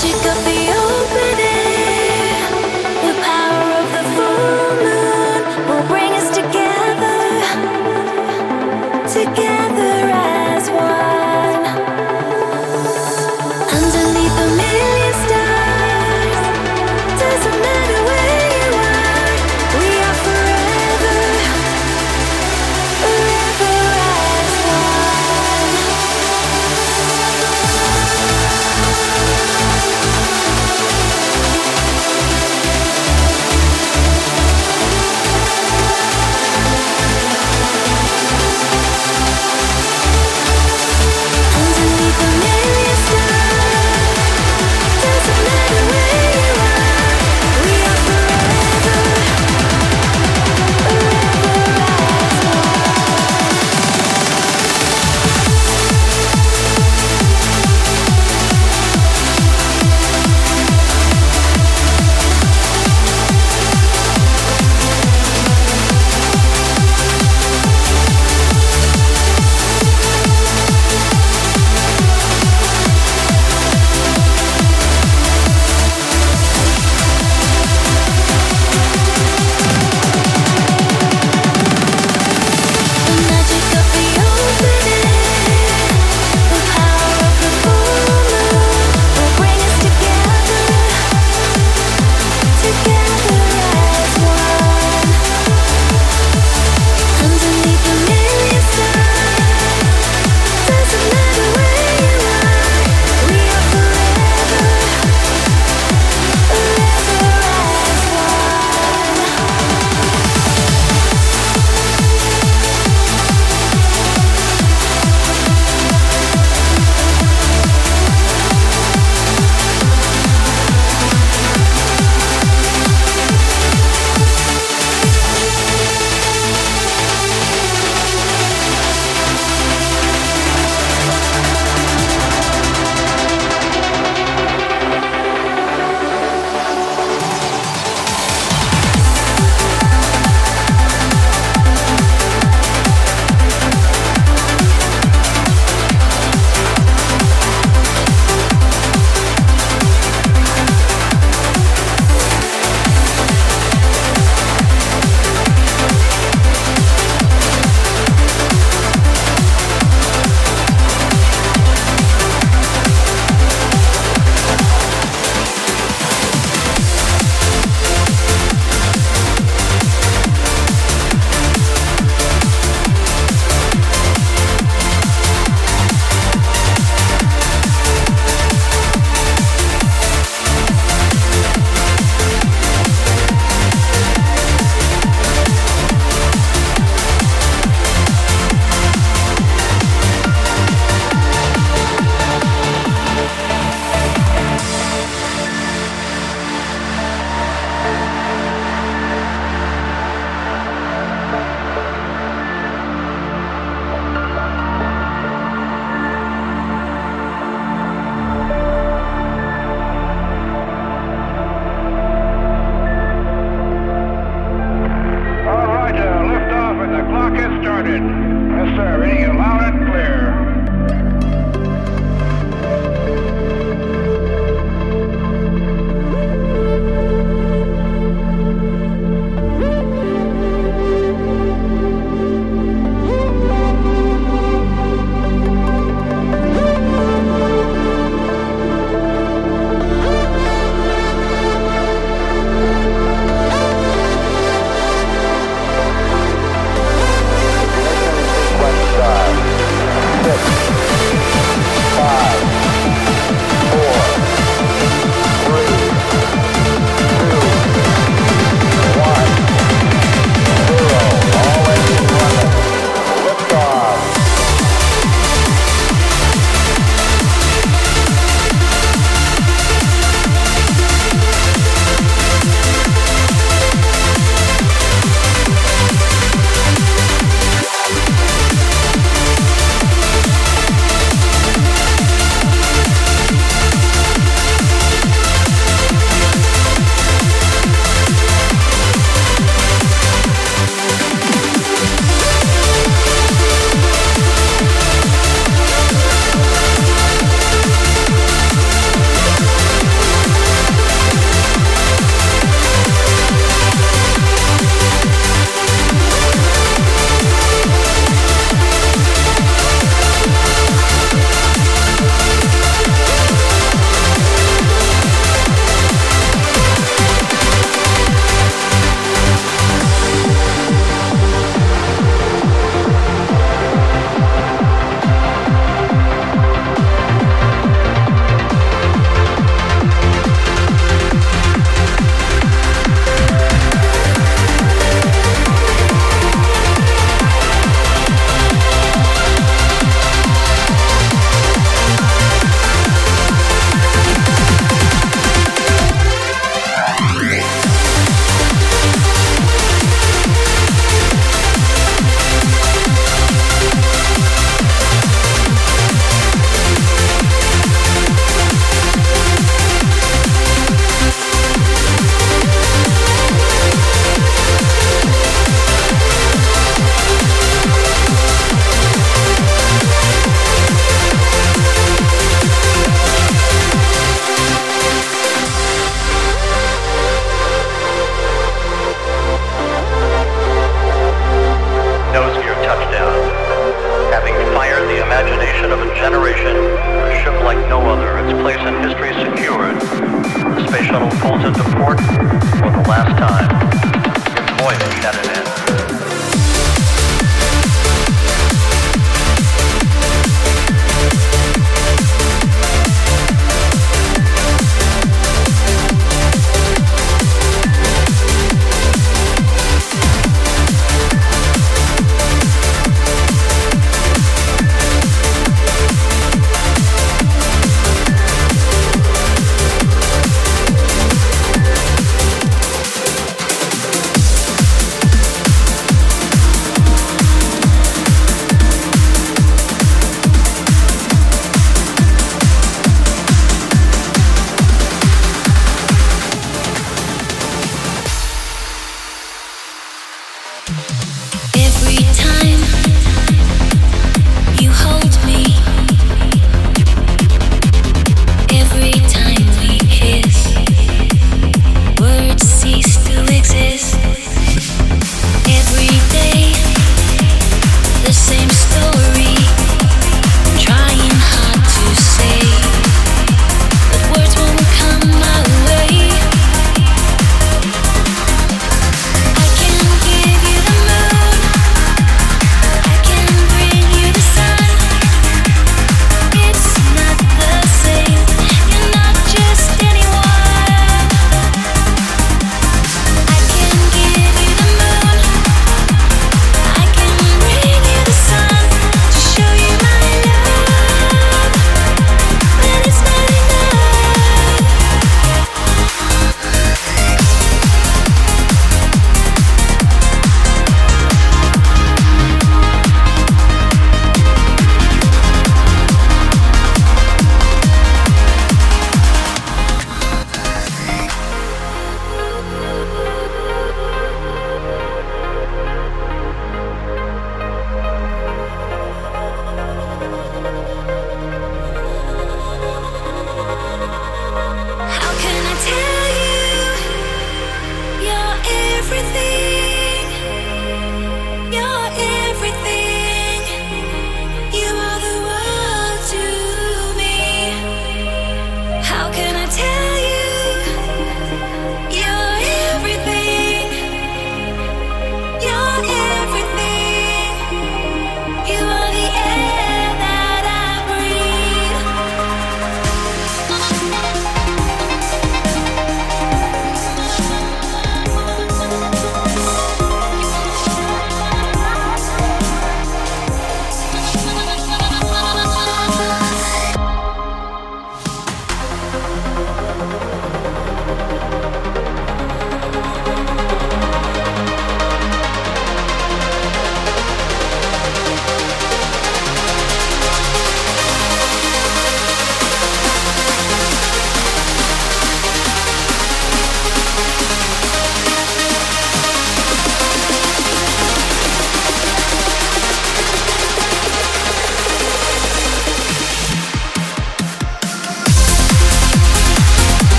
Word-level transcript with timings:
magic 0.00 0.26
of 0.26 0.44
the 0.44 0.67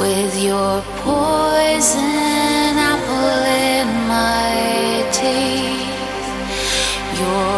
with 0.00 0.42
your 0.42 0.80
poison 1.04 2.72
apple 2.90 3.44
in 3.68 3.86
my 4.08 5.04
teeth. 5.12 6.28
Your 7.20 7.49